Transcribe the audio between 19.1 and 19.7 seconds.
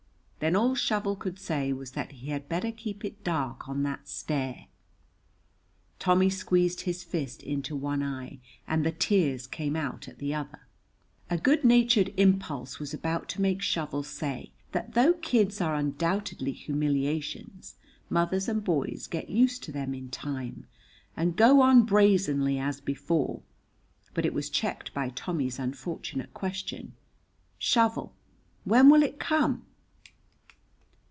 used